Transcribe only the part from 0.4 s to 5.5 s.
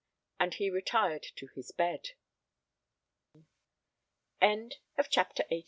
he retired to his bed. CHAPTER